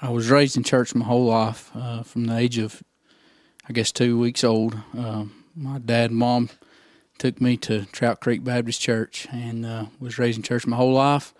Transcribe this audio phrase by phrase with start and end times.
[0.00, 2.82] I was raised in church my whole life, uh, from the age of,
[3.68, 4.76] I guess, two weeks old.
[4.96, 6.50] Uh, my dad and mom
[7.18, 10.92] took me to Trout Creek Baptist Church and uh, was raised in church my whole
[10.92, 11.32] life.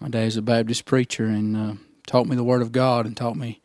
[0.00, 1.74] My dad dad's a Baptist preacher and uh,
[2.06, 3.60] taught me the Word of God and taught me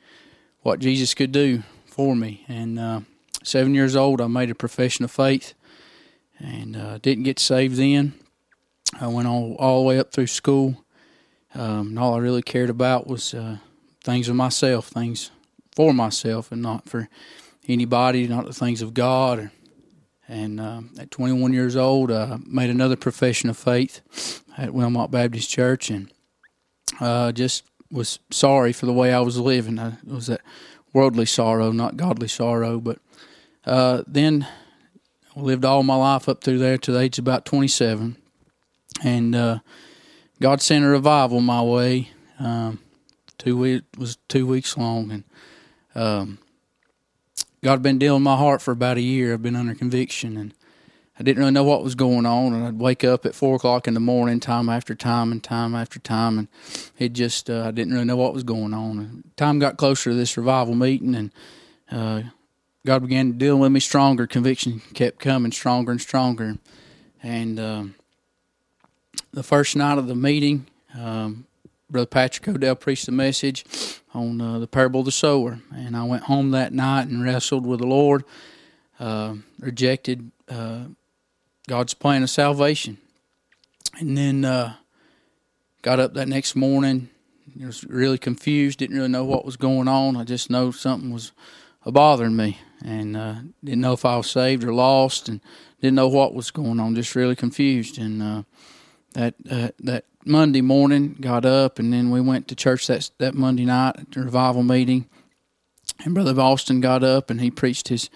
[0.62, 2.44] what Jesus could do for me.
[2.50, 3.02] And uh,
[3.44, 5.54] seven years old, I made a profession of faith
[6.38, 8.14] and uh, didn't get saved then.
[9.00, 10.84] I went all, all the way up through school.
[11.56, 13.34] Um, and all I really cared about was
[14.04, 15.32] things of myself, things
[15.76, 17.10] for myself, and not for
[17.68, 19.50] anybody, not the things of God.
[20.28, 25.50] And uh, at 21 years old, I made another profession of faith at Wilmot Baptist
[25.50, 26.12] Church, and
[27.00, 29.80] uh, just was sorry for the way I was living.
[29.80, 30.42] I, it was that
[30.94, 32.80] worldly sorrow, not godly sorrow.
[32.80, 33.00] But
[33.66, 34.48] uh, then
[35.36, 38.18] I lived all my life up through there to the age of about 27,
[39.04, 39.60] and uh,
[40.42, 42.12] God sent a revival my way.
[42.40, 42.80] Um,
[43.44, 45.24] two week was two weeks long, and
[45.96, 46.38] um,
[47.62, 49.34] God had been dealing with my heart for about a year.
[49.34, 50.54] I've been under conviction, and
[51.20, 52.54] I didn't really know what was going on.
[52.54, 55.76] And I'd wake up at four o'clock in the morning, time after time and time
[55.76, 56.48] after time, and
[56.98, 59.00] it just uh, I didn't really know what was going on.
[59.00, 61.32] And time got closer to this revival meeting, and
[61.92, 62.22] uh,
[62.86, 64.26] God began dealing with me stronger.
[64.26, 66.58] Conviction kept coming stronger and stronger,
[67.22, 67.96] and um,
[69.32, 70.68] the first night of the meeting.
[70.98, 71.46] Um,
[71.94, 73.64] Brother Patrick Odell preached the message
[74.16, 77.68] on uh, the parable of the sower, and I went home that night and wrestled
[77.68, 78.24] with the Lord.
[79.00, 80.86] Uh, rejected uh,
[81.68, 82.98] God's plan of salvation,
[84.00, 84.74] and then uh,
[85.84, 87.10] got up that next morning.
[87.62, 88.80] I was really confused.
[88.80, 90.18] Didn't really know what was going on.
[90.18, 91.32] I just know something was
[91.86, 95.42] bothering me, and uh, didn't know if I was saved or lost, and
[95.80, 96.96] didn't know what was going on.
[96.96, 98.46] Just really confused, and
[99.16, 103.36] uh, that that Monday morning, got up, and then we went to church that that
[103.36, 105.10] Monday night the revival meeting.
[106.04, 108.10] And Brother Austin got up and he preached his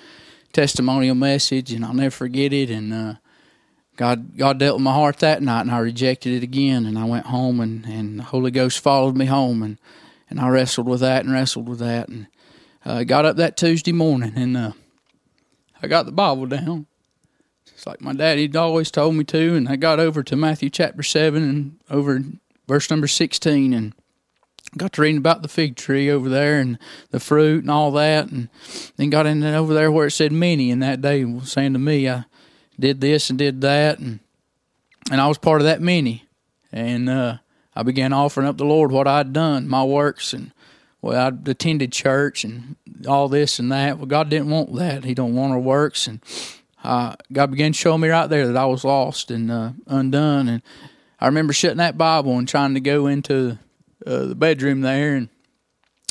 [0.53, 2.69] testimonial message, and I'll never forget it.
[2.69, 3.13] And uh,
[3.95, 6.86] God God dealt with my heart that night, and I rejected it again.
[6.86, 9.77] And I went home, and, and the Holy Ghost followed me home, and,
[10.30, 12.27] and I wrestled with that and wrestled with that, and
[12.86, 14.71] uh, got up that Tuesday morning, and uh,
[15.81, 16.87] I got the Bible down
[17.77, 21.04] it's like my daddy'd always told me to, and I got over to Matthew chapter
[21.04, 22.23] 7 and over
[22.67, 23.93] verse number 16 and
[24.76, 26.80] got to reading about the fig tree over there and
[27.11, 28.49] the fruit and all that, and
[28.95, 31.80] then got in over there where it said many, and that day was saying to
[31.80, 32.26] me, I
[32.80, 34.21] did this and did that, and
[35.11, 36.26] and I was part of that many,
[36.71, 37.37] and uh,
[37.76, 40.52] I began offering up the Lord what I'd done, my works, and
[41.04, 42.76] well, I'd attended church and
[43.08, 43.98] all this and that.
[43.98, 46.21] Well, God didn't want that; He don't want our works, and
[46.83, 50.48] uh, God began to show me right there that I was lost and uh, undone.
[50.48, 50.61] And
[51.20, 53.58] I remember shutting that Bible and trying to go into
[54.05, 55.30] uh, the bedroom there, and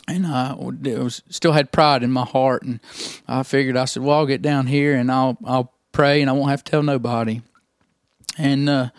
[0.08, 2.62] and I was still had pride in my heart.
[2.62, 2.80] And
[3.26, 6.32] I figured I said, well, I'll get down here and I'll I'll pray, and I
[6.32, 7.42] won't have to tell nobody.
[8.38, 8.90] And uh,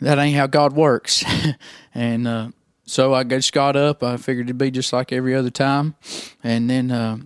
[0.00, 1.24] that ain't how God works.
[1.94, 2.48] and uh,
[2.86, 4.02] so I just got up.
[4.02, 5.94] I figured it'd be just like every other time,
[6.42, 7.18] and then uh,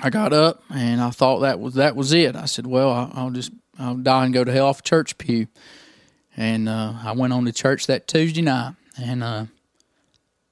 [0.00, 2.36] I got up and I thought that was that was it.
[2.36, 5.18] I said, "Well, I'll, I'll just I'll die and go to hell off a church
[5.18, 5.48] pew."
[6.36, 9.46] And uh, I went on to church that Tuesday night, and uh,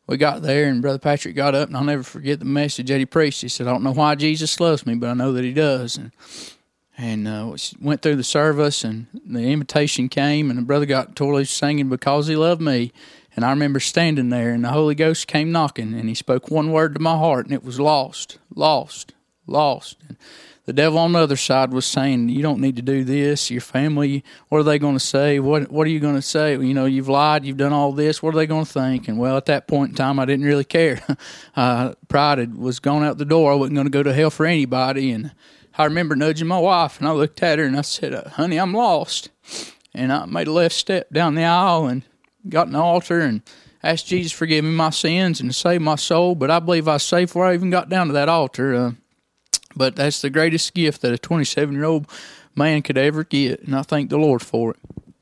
[0.08, 2.98] we got there, and Brother Patrick got up, and I'll never forget the message that
[2.98, 3.42] he preached.
[3.42, 5.96] He said, "I don't know why Jesus loves me, but I know that He does."
[5.96, 6.10] And
[6.98, 11.44] and uh, went through the service, and the invitation came, and the brother got totally
[11.44, 12.92] singing because he loved me.
[13.34, 16.72] And I remember standing there, and the Holy Ghost came knocking, and he spoke one
[16.72, 19.12] word to my heart, and it was lost, lost,
[19.46, 19.96] lost.
[20.08, 20.16] And
[20.66, 23.52] the devil on the other side was saying, "You don't need to do this.
[23.52, 25.38] Your family, what are they going to say?
[25.38, 26.54] What What are you going to say?
[26.54, 27.44] You know, you've lied.
[27.44, 28.20] You've done all this.
[28.20, 30.44] What are they going to think?" And well, at that point in time, I didn't
[30.44, 31.00] really care.
[31.56, 33.52] uh, pride was gone out the door.
[33.52, 35.12] I wasn't going to go to hell for anybody.
[35.12, 35.32] And
[35.78, 38.58] I remember nudging my wife, and I looked at her and I said, uh, "Honey,
[38.58, 39.30] I'm lost."
[39.94, 42.02] And I made a left step down the aisle and
[42.48, 43.42] got an altar and
[43.84, 46.34] asked Jesus forgive me my sins and to save my soul.
[46.34, 48.74] But I believe I was safe before I even got down to that altar.
[48.74, 48.90] Uh,
[49.76, 52.06] but that's the greatest gift that a 27 year old
[52.54, 54.95] man could ever get, and I thank the Lord for it.